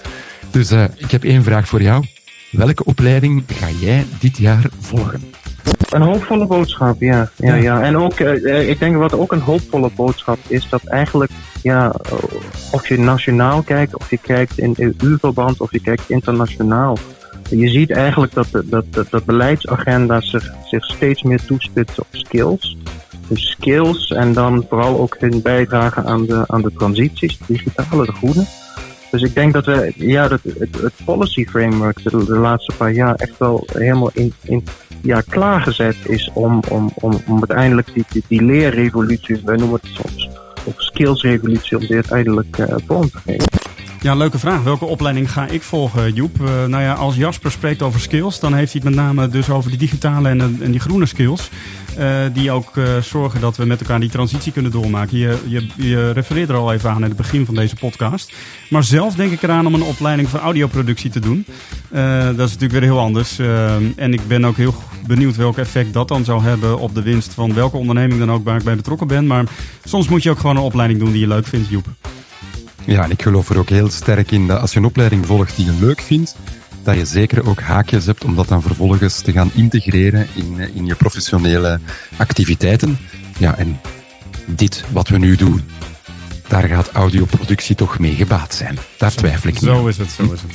Dus 0.52 0.72
uh, 0.72 0.84
ik 0.96 1.12
heb 1.12 1.24
één 1.24 1.44
vraag 1.44 1.68
voor 1.68 1.82
jou. 1.82 2.06
Welke 2.52 2.86
opleiding 2.86 3.44
ga 3.48 3.70
jij 3.70 4.06
dit 4.20 4.38
jaar 4.38 4.70
volgen? 4.80 5.22
Een 5.90 6.02
hoopvolle 6.02 6.46
boodschap, 6.46 7.02
ja. 7.02 7.30
ja, 7.36 7.56
ja. 7.56 7.82
En 7.82 7.98
ook, 7.98 8.20
uh, 8.20 8.70
ik 8.70 8.80
denk 8.80 8.96
wat 8.96 9.14
ook 9.14 9.32
een 9.32 9.42
hoopvolle 9.42 9.90
boodschap 9.96 10.38
is, 10.48 10.70
dat 10.70 10.86
eigenlijk, 10.86 11.32
ja, 11.62 11.96
of 12.72 12.88
je 12.88 13.00
nationaal 13.00 13.62
kijkt, 13.62 13.98
of 13.98 14.10
je 14.10 14.18
kijkt 14.18 14.58
in 14.58 14.76
EU-verband, 14.78 15.62
of 15.62 15.72
je 15.72 15.82
kijkt 15.82 16.10
internationaal. 16.10 16.98
Je 17.50 17.70
ziet 17.70 17.92
eigenlijk 17.92 18.34
dat 18.34 18.48
de, 18.52 18.64
dat, 18.70 18.86
dat, 18.90 19.10
dat 19.10 19.26
beleidsagenda 19.26 20.22
zich, 20.22 20.54
zich 20.66 20.86
steeds 20.86 21.24
meer 21.24 21.46
toespitst 21.46 22.00
op 22.00 22.08
skills. 22.12 22.78
Dus 23.28 23.50
skills 23.50 24.12
en 24.12 24.34
dan 24.34 24.66
vooral 24.70 25.00
ook 25.00 25.16
hun 25.20 25.42
bijdrage 25.42 26.04
aan 26.04 26.26
de, 26.26 26.44
aan 26.48 26.62
de 26.62 26.72
transities, 26.78 27.38
de 27.38 27.44
digitale, 27.48 28.06
de 28.06 28.12
groene. 28.12 28.46
Dus 29.12 29.22
ik 29.22 29.34
denk 29.34 29.54
dat 29.54 29.66
we 29.66 29.94
ja, 29.96 30.28
dat, 30.28 30.40
het, 30.44 30.82
het 30.82 30.94
policy 31.06 31.46
framework 31.46 32.04
de, 32.04 32.26
de, 32.26 32.36
laatste 32.36 32.76
paar 32.78 32.92
jaar 32.92 33.16
echt 33.16 33.38
wel 33.38 33.68
helemaal 33.74 34.10
in, 34.14 34.34
in, 34.42 34.64
ja, 35.02 35.22
klaargezet 35.30 35.96
is 36.08 36.30
om, 36.34 36.60
om, 36.70 36.92
om, 36.94 37.22
om 37.28 37.38
uiteindelijk 37.38 37.94
die, 37.94 38.06
die, 38.10 38.24
die 38.28 38.42
leerrevolutie, 38.42 39.42
wij 39.46 39.56
noemen 39.56 39.80
het 39.82 39.92
soms, 39.94 40.30
of 40.64 40.74
skillsrevolutie, 40.78 41.78
om 41.78 41.86
die 41.86 41.96
uiteindelijk 41.96 42.58
uh, 42.58 42.66
te 42.66 43.10
geven. 43.26 43.48
Ja, 44.02 44.16
leuke 44.16 44.40
vraag. 44.40 44.64
Welke 44.64 44.86
opleiding 44.86 45.32
ga 45.32 45.48
ik 45.48 45.62
volgen, 45.62 46.14
Joep? 46.14 46.42
Uh, 46.42 46.66
nou 46.66 46.84
ja, 46.84 46.94
als 46.94 47.16
Jasper 47.16 47.52
spreekt 47.52 47.82
over 47.82 48.00
skills, 48.00 48.40
dan 48.40 48.54
heeft 48.54 48.72
hij 48.72 48.82
het 48.84 48.96
met 48.96 49.06
name 49.06 49.28
dus 49.28 49.50
over 49.50 49.70
die 49.70 49.80
digitale 49.80 50.30
en, 50.30 50.40
en 50.40 50.72
die 50.72 50.80
groene 50.80 51.06
skills. 51.06 51.50
Uh, 52.00 52.26
die 52.34 52.52
ook 52.52 52.76
uh, 52.76 52.98
zorgen 52.98 53.42
dat 53.42 53.58
we 53.58 53.66
met 53.66 53.80
elkaar 53.80 54.00
die 54.00 54.10
transitie 54.10 54.52
kunnen 54.52 54.72
doormaken. 54.72 55.18
Je, 55.18 55.38
je, 55.48 55.68
je 55.76 56.12
refereert 56.12 56.50
er 56.50 56.56
al 56.56 56.74
even 56.74 56.90
aan 56.90 56.96
in 56.96 57.08
het 57.08 57.16
begin 57.16 57.46
van 57.46 57.56
deze 57.56 57.76
podcast. 57.76 58.34
Maar 58.70 58.84
zelf 58.84 59.16
denk 59.16 59.32
ik 59.32 59.42
eraan 59.42 59.66
om 59.66 59.74
een 59.74 59.84
opleiding 59.84 60.30
voor 60.30 60.40
audioproductie 60.40 61.10
te 61.10 61.20
doen. 61.20 61.46
dat 62.36 62.48
is 62.48 62.54
natuurlijk 62.54 62.72
weer 62.72 62.82
heel 62.82 63.00
anders. 63.00 63.40
en 63.96 64.14
ik 64.14 64.28
ben 64.28 64.46
ook 64.46 64.58
heel 64.58 64.76
benieuwd 65.08 65.36
welk 65.36 65.58
effect 65.58 65.94
dat 65.94 66.08
dan 66.08 66.26
zou 66.26 66.44
hebben 66.44 66.80
op 66.80 66.96
de 66.96 67.02
winst 67.02 67.34
van 67.34 67.54
welke 67.54 67.78
onderneming 67.78 68.20
dan 68.20 68.32
ook 68.32 68.44
waar 68.44 68.58
ik 68.58 68.64
bij 68.64 68.76
betrokken 68.76 69.08
ben. 69.08 69.28
Maar 69.28 69.46
soms 69.84 70.08
moet 70.08 70.24
je 70.24 70.30
ook 70.30 70.40
gewoon 70.40 70.56
een 70.56 70.62
opleiding 70.62 71.00
doen 71.00 71.12
die 71.12 71.22
je 71.22 71.28
leuk 71.28 71.48
vindt, 71.48 71.70
Joep. 71.70 71.86
Ja, 72.86 73.04
en 73.04 73.12
ik 73.12 73.22
geloof 73.22 73.50
er 73.50 73.58
ook 73.58 73.70
heel 73.70 73.90
sterk 73.90 74.32
in 74.32 74.48
dat 74.48 74.62
als 74.62 74.74
je 74.74 74.80
een 74.80 74.86
opleiding 74.86 75.26
volgt 75.26 75.56
die 75.56 75.66
je 75.66 75.74
leuk 75.80 76.02
vindt, 76.02 76.36
dat 76.84 76.96
je 76.96 77.06
zeker 77.06 77.48
ook 77.48 77.62
haakjes 77.62 78.06
hebt 78.06 78.24
om 78.24 78.36
dat 78.36 78.48
dan 78.48 78.62
vervolgens 78.62 79.22
te 79.22 79.32
gaan 79.32 79.52
integreren 79.54 80.28
in, 80.34 80.60
eh, 80.60 80.76
in 80.76 80.86
je 80.86 80.96
professionele 80.96 81.80
activiteiten. 82.18 82.98
Ja, 83.38 83.58
en 83.58 83.80
dit 84.46 84.84
wat 84.92 85.08
we 85.08 85.18
nu 85.18 85.36
doen, 85.36 85.62
daar 86.48 86.64
gaat 86.64 86.92
audioproductie 86.92 87.76
toch 87.76 88.00
mee 88.00 88.16
gebaat 88.16 88.54
zijn. 88.54 88.78
Daar 88.98 89.16
twijfel 89.16 89.50
ik 89.50 89.54
niet 89.54 89.64
Zo 89.64 89.88
is 89.88 89.98
het, 89.98 90.12
zo 90.12 90.24
is 90.24 90.42
het. 90.42 90.52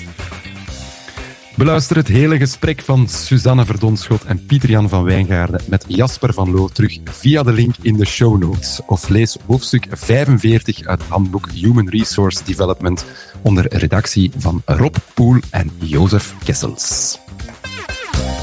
Beluister 1.58 1.96
het 1.96 2.08
hele 2.08 2.36
gesprek 2.36 2.82
van 2.82 3.08
Suzanne 3.08 3.64
Verdonschot 3.64 4.24
en 4.24 4.46
Pieter-Jan 4.46 4.88
van 4.88 5.04
Wijngaarden 5.04 5.60
met 5.66 5.84
Jasper 5.88 6.34
van 6.34 6.50
Loo 6.50 6.68
terug 6.68 6.98
via 7.04 7.42
de 7.42 7.52
link 7.52 7.74
in 7.82 7.96
de 7.96 8.06
show 8.06 8.38
notes. 8.38 8.80
Of 8.86 9.08
lees 9.08 9.36
hoofdstuk 9.46 9.86
45 9.90 10.86
uit 10.86 11.00
het 11.00 11.08
handboek 11.08 11.50
Human 11.50 11.88
Resource 11.88 12.44
Development 12.44 13.04
onder 13.42 13.76
redactie 13.76 14.30
van 14.36 14.62
Rob 14.64 14.94
Poel 15.14 15.40
en 15.50 15.70
Jozef 15.78 16.34
Kessels. 16.44 17.18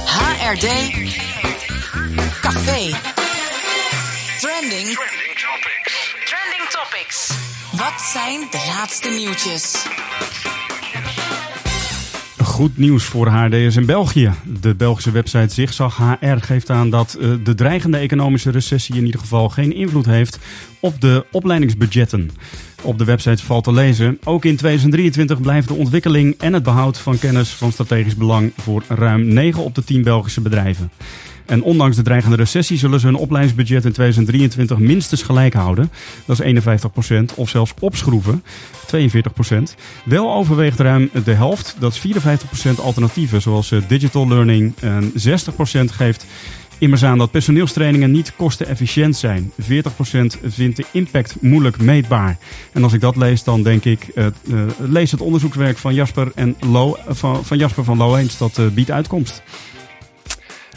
HRD 0.06 0.68
Café 2.42 2.96
Trending 4.40 4.88
Trending 4.88 5.36
topics. 5.36 6.16
Trending 6.26 6.70
Topics 6.70 7.30
Wat 7.72 8.02
zijn 8.14 8.40
de 8.52 8.74
laatste 8.76 9.10
nieuwtjes? 9.10 9.86
Goed 12.56 12.78
nieuws 12.78 13.04
voor 13.04 13.28
HRD'ers 13.28 13.76
in 13.76 13.86
België. 13.86 14.32
De 14.62 14.76
Belgische 14.76 15.12
website 15.12 15.54
Zigzag 15.54 15.98
HR 15.98 16.38
geeft 16.40 16.70
aan 16.70 16.90
dat 16.90 17.18
uh, 17.20 17.34
de 17.44 17.54
dreigende 17.54 17.98
economische 17.98 18.52
recessie 18.52 18.96
in 18.96 19.06
ieder 19.06 19.20
geval 19.20 19.50
geen 19.50 19.74
invloed 19.74 20.06
heeft 20.06 20.40
op 20.80 21.02
de 21.02 21.26
opleidingsbudgetten. 21.32 22.32
Op 22.82 22.98
de 22.98 23.04
website 23.04 23.44
valt 23.44 23.64
te 23.64 23.72
lezen. 23.72 24.20
Ook 24.24 24.46
in 24.46 24.56
2023 24.56 25.42
blijft 25.42 25.68
de 25.68 25.74
ontwikkeling 25.74 26.36
en 26.40 26.54
het 26.54 26.64
behoud 26.64 27.00
van 27.00 27.18
kennis 27.18 27.50
van 27.50 27.72
strategisch 27.72 28.16
belang 28.16 28.52
voor 28.58 28.84
ruim 28.88 29.26
9 29.26 29.64
op 29.64 29.76
de 29.76 29.84
10 29.84 30.04
Belgische 30.04 30.42
bedrijven. 30.42 30.92
En 31.46 31.64
ondanks 31.64 31.96
de 31.96 32.02
dreigende 32.02 32.36
recessie 32.36 32.78
zullen 32.78 33.00
ze 33.00 33.06
hun 33.06 33.16
opleidingsbudget 33.16 33.86
in 33.86 33.92
2023 33.92 34.78
minstens 34.78 35.24
gelijk 35.24 35.54
houden. 35.54 35.92
Dat 36.26 36.40
is 36.40 36.54
51% 37.32 37.36
of 37.36 37.50
zelfs 37.50 37.74
opschroeven. 37.80 38.44
42%. 38.86 39.76
Wel 40.06 40.34
overweegt 40.34 40.80
ruim 40.80 41.10
de 41.24 41.34
helft, 41.34 41.76
dat 41.80 41.94
is 41.94 42.18
54% 42.78 42.80
alternatieven, 42.82 43.42
zoals 43.42 43.72
eh, 43.72 43.80
digital 43.88 44.28
learning. 44.28 44.74
En 44.80 45.12
60% 45.12 45.16
geeft 45.92 46.26
immers 46.78 47.04
aan 47.04 47.18
dat 47.18 47.32
personeelstrainingen 47.32 48.12
niet 48.12 48.36
kostenefficiënt 48.36 49.16
zijn. 49.16 49.52
40% 49.62 49.66
vindt 50.44 50.78
de 50.78 50.86
impact 50.92 51.36
moeilijk 51.42 51.82
meetbaar. 51.82 52.38
En 52.72 52.84
als 52.84 52.94
ik 52.94 53.02
dat 53.02 53.16
lees, 53.16 53.44
dan 53.44 53.64
denk 53.64 53.86
ik, 53.86 54.08
uh, 54.16 54.26
uh, 54.44 54.62
lees 54.80 55.12
het 55.12 55.22
onderzoekswerk 55.22 55.78
van 55.78 55.94
Jasper, 55.94 56.32
en 56.36 56.56
Lo, 56.60 56.98
van, 57.08 57.46
van 57.46 57.58
Jasper 57.58 57.84
van 57.84 58.18
eens, 58.18 58.38
dat 58.38 58.60
biedt 58.74 58.92
uitkomst. 58.92 59.44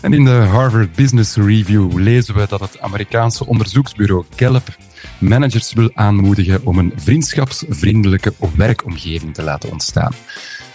En 0.01 0.13
in 0.13 0.25
de 0.25 0.31
Harvard 0.31 0.93
Business 0.93 1.37
Review 1.37 1.99
lezen 1.99 2.35
we 2.35 2.47
dat 2.49 2.61
het 2.61 2.81
Amerikaanse 2.81 3.47
onderzoeksbureau 3.47 4.25
Gallup 4.37 4.77
managers 5.19 5.73
wil 5.73 5.91
aanmoedigen 5.95 6.61
om 6.65 6.79
een 6.79 6.93
vriendschapsvriendelijke 6.97 8.33
werkomgeving 8.57 9.35
te 9.35 9.43
laten 9.43 9.71
ontstaan. 9.71 10.13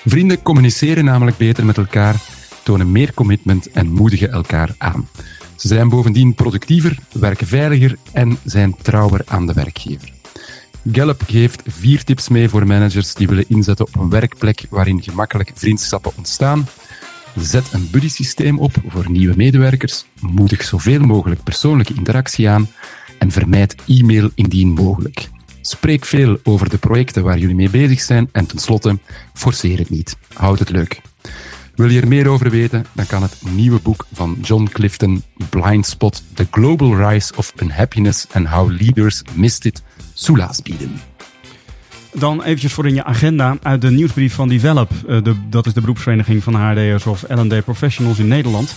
Vrienden 0.05 0.41
communiceren 0.41 1.05
namelijk 1.05 1.37
beter 1.37 1.65
met 1.65 1.77
elkaar, 1.77 2.15
tonen 2.63 2.91
meer 2.91 3.13
commitment 3.13 3.71
en 3.71 3.87
moedigen 3.87 4.31
elkaar 4.31 4.75
aan. 4.77 5.07
Ze 5.55 5.67
zijn 5.67 5.89
bovendien 5.89 6.33
productiever, 6.33 6.97
werken 7.11 7.47
veiliger 7.47 7.97
en 8.11 8.37
zijn 8.43 8.75
trouwer 8.81 9.21
aan 9.25 9.47
de 9.47 9.53
werkgever. 9.53 10.11
Gallup 10.91 11.23
geeft 11.27 11.61
vier 11.65 12.03
tips 12.03 12.29
mee 12.29 12.49
voor 12.49 12.67
managers 12.67 13.13
die 13.13 13.27
willen 13.27 13.45
inzetten 13.47 13.85
op 13.85 13.95
een 13.95 14.09
werkplek 14.09 14.65
waarin 14.69 15.03
gemakkelijk 15.03 15.51
vriendschappen 15.53 16.11
ontstaan. 16.15 16.67
Zet 17.35 17.73
een 17.73 17.87
buddy-systeem 17.91 18.59
op 18.59 18.71
voor 18.87 19.11
nieuwe 19.11 19.35
medewerkers, 19.35 20.05
moedig 20.19 20.63
zoveel 20.63 20.99
mogelijk 20.99 21.43
persoonlijke 21.43 21.93
interactie 21.93 22.49
aan 22.49 22.69
en 23.19 23.31
vermijd 23.31 23.75
e-mail 23.87 24.29
indien 24.35 24.69
mogelijk. 24.69 25.29
Spreek 25.61 26.05
veel 26.05 26.39
over 26.43 26.69
de 26.69 26.77
projecten 26.77 27.23
waar 27.23 27.37
jullie 27.37 27.55
mee 27.55 27.69
bezig 27.69 28.01
zijn 28.01 28.29
en 28.31 28.45
tenslotte, 28.45 28.99
forceer 29.33 29.77
het 29.77 29.89
niet. 29.89 30.17
Houd 30.33 30.59
het 30.59 30.69
leuk. 30.69 31.01
Wil 31.75 31.89
je 31.89 32.01
er 32.01 32.07
meer 32.07 32.27
over 32.27 32.49
weten, 32.49 32.85
dan 32.91 33.05
kan 33.05 33.21
het 33.21 33.35
nieuwe 33.49 33.79
boek 33.79 34.05
van 34.13 34.37
John 34.41 34.69
Clifton, 34.71 35.23
Blind 35.49 35.85
Spot, 35.85 36.23
The 36.33 36.47
Global 36.51 37.09
Rise 37.09 37.33
of 37.35 37.53
Unhappiness 37.61 38.27
and 38.31 38.47
How 38.47 38.71
Leaders 38.71 39.21
Missed 39.35 39.65
It, 39.65 39.83
soelaas 40.13 40.61
bieden. 40.61 41.12
Dan 42.13 42.43
eventjes 42.43 42.73
voor 42.73 42.87
in 42.87 42.93
je 42.93 43.03
agenda 43.03 43.57
uit 43.61 43.81
de 43.81 43.91
nieuwsbrief 43.91 44.33
van 44.33 44.47
Develop. 44.47 44.91
De, 45.07 45.35
dat 45.49 45.65
is 45.65 45.73
de 45.73 45.81
beroepsvereniging 45.81 46.43
van 46.43 46.55
HRD'ers 46.55 47.05
of 47.05 47.25
L&D 47.27 47.63
Professionals 47.63 48.19
in 48.19 48.27
Nederland. 48.27 48.75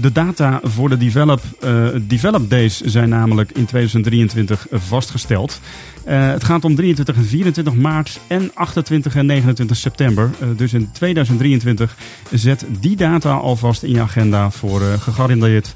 De 0.00 0.12
data 0.12 0.60
voor 0.62 0.88
de 0.88 0.96
Develop, 0.96 1.40
uh, 1.64 1.88
Develop 2.00 2.50
Days 2.50 2.80
zijn 2.80 3.08
namelijk 3.08 3.50
in 3.50 3.64
2023 3.64 4.66
vastgesteld. 4.70 5.60
Het 6.04 6.44
gaat 6.44 6.64
om 6.64 6.74
23 6.74 7.16
en 7.16 7.24
24 7.24 7.74
maart 7.74 8.20
en 8.26 8.50
28 8.54 9.14
en 9.14 9.26
29 9.26 9.76
september. 9.76 10.30
Dus 10.56 10.72
in 10.72 10.90
2023 10.92 11.96
zet 12.30 12.66
die 12.80 12.96
data 12.96 13.32
alvast 13.32 13.82
in 13.82 13.92
je 13.92 14.00
agenda 14.00 14.50
voor 14.50 14.80
gegarandeerd 14.80 15.72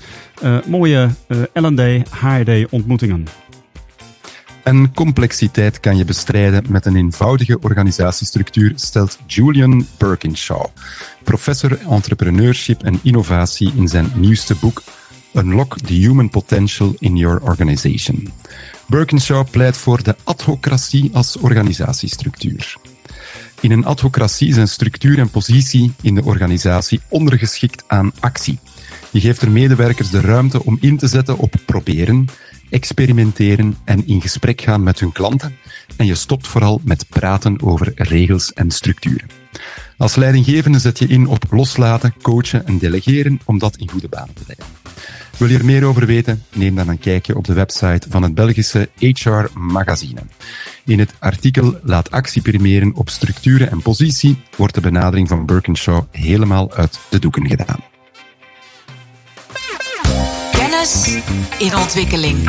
mooie 0.66 1.08
L&D 1.52 2.08
HRD 2.10 2.70
ontmoetingen. 2.70 3.26
En 4.62 4.94
complexiteit 4.94 5.80
kan 5.80 5.96
je 5.96 6.04
bestrijden 6.04 6.64
met 6.68 6.86
een 6.86 6.96
eenvoudige 6.96 7.58
organisatiestructuur, 7.60 8.72
stelt 8.74 9.18
Julian 9.26 9.86
Birkinshaw, 9.98 10.66
professor 11.22 11.78
entrepreneurship 11.90 12.82
en 12.82 13.00
innovatie 13.02 13.72
in 13.76 13.88
zijn 13.88 14.12
nieuwste 14.14 14.54
boek 14.54 14.82
Unlock 15.34 15.78
the 15.78 15.92
Human 15.92 16.30
Potential 16.30 16.94
in 16.98 17.16
Your 17.16 17.42
Organization. 17.42 18.32
Birkinshaw 18.86 19.46
pleit 19.50 19.76
voor 19.76 20.02
de 20.02 20.16
adhocratie 20.24 21.10
als 21.12 21.36
organisatiestructuur. 21.36 22.76
In 23.60 23.70
een 23.70 23.84
adhocratie 23.84 24.52
zijn 24.52 24.68
structuur 24.68 25.18
en 25.18 25.30
positie 25.30 25.92
in 26.02 26.14
de 26.14 26.24
organisatie 26.24 27.00
ondergeschikt 27.08 27.84
aan 27.86 28.12
actie. 28.20 28.58
Je 29.10 29.20
geeft 29.20 29.42
er 29.42 29.50
medewerkers 29.50 30.10
de 30.10 30.20
ruimte 30.20 30.64
om 30.64 30.78
in 30.80 30.96
te 30.96 31.06
zetten 31.06 31.38
op 31.38 31.54
proberen, 31.66 32.28
experimenteren 32.72 33.76
en 33.84 34.06
in 34.06 34.20
gesprek 34.20 34.60
gaan 34.60 34.82
met 34.82 35.00
hun 35.00 35.12
klanten. 35.12 35.56
En 35.96 36.06
je 36.06 36.14
stopt 36.14 36.46
vooral 36.46 36.80
met 36.84 37.06
praten 37.08 37.62
over 37.62 37.92
regels 37.94 38.52
en 38.52 38.70
structuren. 38.70 39.28
Als 39.96 40.14
leidinggevende 40.14 40.78
zet 40.78 40.98
je 40.98 41.06
in 41.06 41.26
op 41.26 41.44
loslaten, 41.50 42.14
coachen 42.22 42.66
en 42.66 42.78
delegeren 42.78 43.40
om 43.44 43.58
dat 43.58 43.76
in 43.76 43.90
goede 43.90 44.08
banen 44.08 44.34
te 44.34 44.42
leggen. 44.46 44.66
Wil 45.38 45.48
je 45.48 45.58
er 45.58 45.64
meer 45.64 45.84
over 45.84 46.06
weten? 46.06 46.44
Neem 46.54 46.74
dan 46.74 46.88
een 46.88 46.98
kijkje 46.98 47.36
op 47.36 47.44
de 47.44 47.52
website 47.52 48.06
van 48.10 48.22
het 48.22 48.34
Belgische 48.34 48.88
HR 48.98 49.44
Magazine. 49.54 50.20
In 50.84 50.98
het 50.98 51.14
artikel 51.18 51.78
Laat 51.82 52.10
actie 52.10 52.42
primeren 52.42 52.94
op 52.94 53.08
structuren 53.08 53.70
en 53.70 53.82
positie 53.82 54.42
wordt 54.56 54.74
de 54.74 54.80
benadering 54.80 55.28
van 55.28 55.46
Birkinshaw 55.46 56.02
helemaal 56.10 56.72
uit 56.72 57.00
de 57.10 57.18
doeken 57.18 57.48
gedaan. 57.48 57.91
In 60.82 61.76
ontwikkeling. 61.76 62.48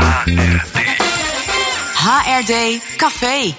HRD 1.93 2.81
Café. 2.97 3.53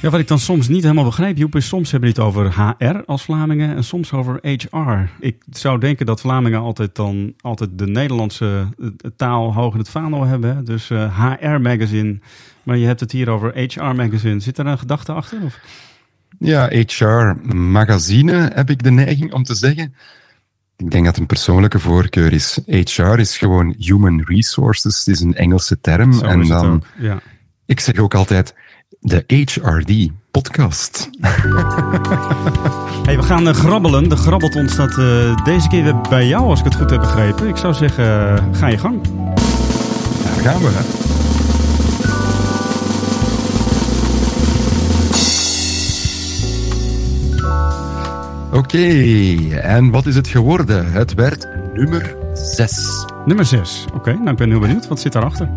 Ja, 0.00 0.10
wat 0.10 0.20
ik 0.20 0.28
dan 0.28 0.38
soms 0.38 0.68
niet 0.68 0.82
helemaal 0.82 1.04
begrijp, 1.04 1.36
Joep, 1.36 1.56
is 1.56 1.68
soms 1.68 1.90
hebben 1.90 2.12
die 2.12 2.22
het 2.22 2.34
over 2.34 2.54
HR 2.54 3.02
als 3.06 3.22
Vlamingen 3.22 3.76
en 3.76 3.84
soms 3.84 4.12
over 4.12 4.38
HR. 4.42 5.10
Ik 5.20 5.42
zou 5.50 5.80
denken 5.80 6.06
dat 6.06 6.20
Vlamingen 6.20 6.60
altijd 6.60 6.94
dan 6.94 7.34
altijd 7.40 7.70
de 7.72 7.86
Nederlandse 7.86 8.68
taal 9.16 9.54
hoog 9.54 9.72
in 9.72 9.78
het 9.78 9.90
vaandel 9.90 10.24
hebben. 10.24 10.64
Dus 10.64 10.90
uh, 10.90 11.28
HR 11.28 11.60
Magazine. 11.60 12.18
Maar 12.62 12.76
je 12.76 12.86
hebt 12.86 13.00
het 13.00 13.12
hier 13.12 13.28
over 13.28 13.52
HR 13.54 13.82
Magazine. 13.82 14.40
Zit 14.40 14.58
er 14.58 14.66
een 14.66 14.78
gedachte 14.78 15.12
achter? 15.12 15.38
Of? 15.44 15.58
Ja, 16.38 16.68
HR 16.68 17.54
Magazine 17.54 18.50
heb 18.54 18.70
ik 18.70 18.82
de 18.82 18.90
neiging 18.90 19.32
om 19.32 19.42
te 19.42 19.54
zeggen. 19.54 19.94
Ik 20.78 20.90
denk 20.90 21.04
dat 21.04 21.16
een 21.16 21.26
persoonlijke 21.26 21.78
voorkeur 21.78 22.32
is. 22.32 22.58
HR 22.66 23.18
is 23.18 23.38
gewoon 23.38 23.74
Human 23.78 24.22
Resources, 24.24 24.98
het 24.98 25.06
is 25.06 25.20
een 25.20 25.34
Engelse 25.34 25.80
term. 25.80 26.12
Zo 26.12 26.24
en 26.24 26.46
dan, 26.46 26.82
ja. 26.98 27.20
ik 27.66 27.80
zeg 27.80 27.96
ook 27.98 28.14
altijd, 28.14 28.54
de 29.00 29.24
HRD 29.26 30.10
podcast. 30.30 31.10
Hey, 33.08 33.16
we 33.16 33.22
gaan 33.22 33.48
eh, 33.48 33.54
grabbelen. 33.54 34.08
De 34.08 34.16
grabbelton 34.16 34.68
staat 34.68 34.98
eh, 34.98 35.44
deze 35.44 35.68
keer 35.68 35.82
weer 35.82 36.00
bij 36.00 36.26
jou, 36.26 36.44
als 36.44 36.58
ik 36.58 36.64
het 36.64 36.74
goed 36.74 36.90
heb 36.90 37.00
begrepen. 37.00 37.48
Ik 37.48 37.56
zou 37.56 37.74
zeggen, 37.74 38.36
eh, 38.36 38.44
ga 38.52 38.66
je 38.66 38.78
gang. 38.78 39.00
Daar 40.24 40.52
gaan 40.52 40.60
we. 40.60 40.68
Hè. 40.68 41.07
Oké, 48.58 48.88
en 49.60 49.90
wat 49.90 50.06
is 50.06 50.14
het 50.14 50.28
geworden? 50.28 50.92
Het 50.92 51.14
werd 51.14 51.48
nummer 51.74 52.16
6. 52.32 53.04
Nummer 53.26 53.44
6. 53.44 53.84
Oké, 53.94 54.12
nou 54.12 54.30
ik 54.30 54.36
ben 54.36 54.50
heel 54.50 54.60
benieuwd. 54.60 54.88
Wat 54.88 55.00
zit 55.00 55.12
daarachter? 55.12 55.48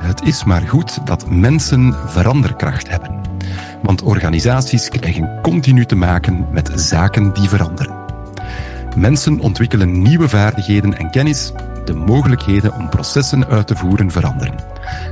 Het 0.00 0.22
is 0.22 0.44
maar 0.44 0.60
goed 0.60 1.06
dat 1.06 1.30
mensen 1.30 1.94
veranderkracht 2.06 2.88
hebben. 2.88 3.20
Want 3.82 4.02
organisaties 4.02 4.88
krijgen 4.88 5.38
continu 5.42 5.84
te 5.84 5.96
maken 5.96 6.46
met 6.50 6.70
zaken 6.74 7.32
die 7.32 7.48
veranderen. 7.48 7.94
Mensen 8.96 9.40
ontwikkelen 9.40 10.02
nieuwe 10.02 10.28
vaardigheden 10.28 10.98
en 10.98 11.10
kennis. 11.10 11.52
De 11.84 11.94
mogelijkheden 11.94 12.74
om 12.74 12.88
processen 12.88 13.46
uit 13.46 13.66
te 13.66 13.76
voeren 13.76 14.10
veranderen. 14.10 14.54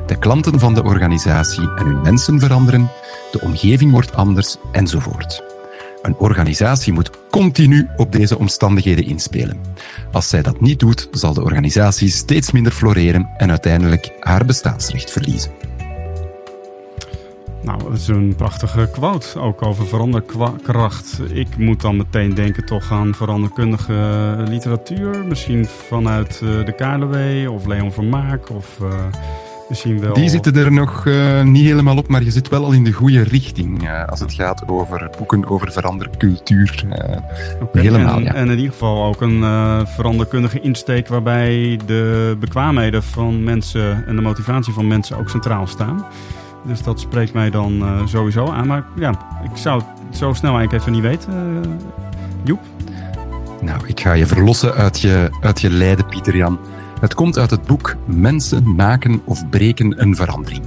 De 0.07 0.19
klanten 0.19 0.59
van 0.59 0.75
de 0.75 0.83
organisatie 0.83 1.69
en 1.77 1.87
hun 1.87 2.01
mensen 2.01 2.41
veranderen. 2.41 2.91
De 3.33 3.41
omgeving 3.41 3.91
wordt 3.91 4.15
anders 4.15 4.57
enzovoort. 4.73 5.59
Een 6.03 6.17
organisatie 6.17 6.93
moet 6.93 7.11
continu 7.31 7.89
op 7.97 8.13
deze 8.13 8.39
omstandigheden 8.39 9.05
inspelen. 9.05 9.61
Als 10.13 10.29
zij 10.29 10.43
dat 10.43 10.61
niet 10.61 10.79
doet, 10.79 11.09
zal 11.11 11.35
de 11.35 11.43
organisatie 11.43 12.09
steeds 12.09 12.51
minder 12.51 12.73
floreren 12.73 13.29
en 13.37 13.51
uiteindelijk 13.51 14.13
haar 14.21 14.45
bestaansrecht 14.45 15.11
verliezen. 15.11 15.51
Nou, 17.63 17.93
het 17.93 18.01
is 18.01 18.09
een 18.09 18.35
prachtige 18.37 18.89
quote, 18.93 19.41
ook 19.41 19.63
over 19.63 19.87
veranderkracht. 19.87 21.21
Ik 21.33 21.57
moet 21.57 21.81
dan 21.81 21.97
meteen 21.97 22.35
denken 22.35 22.67
toch 22.67 22.93
aan 22.93 23.15
veranderkundige 23.15 24.35
literatuur. 24.49 25.25
Misschien 25.27 25.67
vanuit 25.67 26.41
eh, 26.43 26.65
de 26.65 26.73
KLW 26.73 27.51
of 27.53 27.67
Leon 27.67 27.93
Vermaak 27.93 28.51
of 28.51 28.79
uh, 28.83 28.89
misschien 29.71 30.01
wel... 30.01 30.15
Die 30.15 30.29
zitten 30.29 30.57
er 30.57 30.73
nog 30.73 31.05
uh, 31.05 31.43
niet 31.43 31.65
helemaal 31.65 31.97
op, 31.97 32.09
maar 32.09 32.23
je 32.23 32.31
zit 32.31 32.49
wel 32.49 32.65
al 32.65 32.73
in 32.73 32.85
de 32.85 32.93
goede 32.93 33.23
richting 33.23 33.83
uh, 33.83 34.05
als 34.05 34.21
het 34.21 34.33
gaat 34.33 34.69
over 34.69 35.11
boeken 35.19 35.49
over 35.49 35.73
verandercultuur. 35.73 36.85
Okay, 37.63 37.83
helemaal, 37.83 38.17
en, 38.17 38.23
ja. 38.23 38.35
en 38.35 38.51
in 38.51 38.57
ieder 38.57 38.73
geval 38.73 39.05
ook 39.05 39.21
een 39.21 39.41
veranderkundige 39.87 40.61
insteek 40.61 41.09
waarbij 41.09 41.81
de 41.87 42.37
bekwaamheden 42.41 43.03
van 43.03 43.45
mensen 43.45 44.07
en 44.07 44.17
de 44.17 44.23
motivatie 44.23 44.73
van 44.73 44.87
mensen 44.87 45.19
ook 45.19 45.31
centraal 45.31 45.67
staan. 45.67 46.07
Dus 46.67 46.83
dat 46.83 47.01
spreekt 47.01 47.33
mij 47.33 47.51
dan 47.51 48.03
sowieso 48.05 48.47
aan. 48.47 48.67
Maar 48.67 48.85
ja, 48.97 49.11
ik 49.45 49.57
zou 49.57 49.83
het 50.09 50.17
zo 50.17 50.33
snel 50.33 50.59
eigenlijk 50.59 50.83
even 50.83 50.93
niet 50.93 51.03
weten. 51.03 51.63
Joep? 52.45 52.61
Nou, 53.61 53.81
ik 53.87 54.01
ga 54.01 54.13
je 54.13 54.27
verlossen 54.27 54.75
uit 54.75 55.01
je, 55.01 55.31
uit 55.41 55.61
je 55.61 55.71
lijden, 55.71 56.07
Pieter 56.07 56.37
Jan. 56.37 56.59
Het 57.01 57.15
komt 57.15 57.39
uit 57.39 57.51
het 57.51 57.67
boek 57.67 57.97
Mensen 58.07 58.75
maken 58.75 59.23
of 59.25 59.49
breken 59.49 60.03
een 60.03 60.17
verandering. 60.17 60.63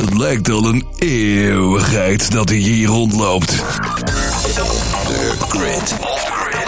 Het 0.00 0.18
lijkt 0.18 0.50
al 0.50 0.64
een 0.64 0.86
eeuwigheid 0.98 2.32
dat 2.32 2.48
hij 2.48 2.58
hier 2.58 2.88
rondloopt. 2.88 3.50
De 5.06 5.34
Grid. 5.48 5.96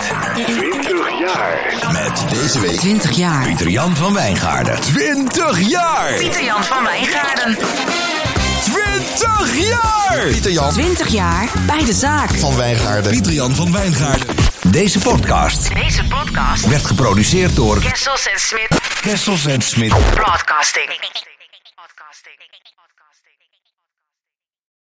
20 0.07 1.19
jaar. 1.19 1.93
Met 1.93 2.25
deze 2.31 2.61
week 2.61 2.79
20 2.79 3.13
jaar. 3.17 3.45
Pieter 3.47 3.69
Jan 3.69 3.97
van 3.97 4.15
Wijngaarden. 4.15 4.81
20 4.81 5.69
jaar! 5.69 6.15
Pieter 6.15 6.45
Jan 6.45 6.65
van 6.65 6.83
Wijngaarden. 6.85 7.59
20 8.63 9.57
jaar! 9.69 10.27
Pieter 10.29 10.51
Jan 10.51 10.73
20 10.73 11.09
jaar 11.09 11.49
bij 11.67 11.85
de 11.85 11.93
zaak. 11.93 12.31
van 12.31 12.57
Wijngaarden. 12.57 13.11
Pieter 13.13 13.33
Jan 13.33 13.55
van 13.55 13.73
Wijngaarden. 13.73 14.37
Deze 14.67 14.99
podcast 14.99 15.75
Deze 15.75 16.05
podcast. 16.05 16.67
werd 16.67 16.87
geproduceerd 16.87 17.57
door 17.57 17.79
Kessels 17.81 18.27
en 18.27 18.41
Smit 18.41 18.69
Kessels 19.01 19.47
en 19.47 19.63
Smit. 19.63 19.89
Broadcasting. 19.89 20.87
Broadcasting. 21.75 22.66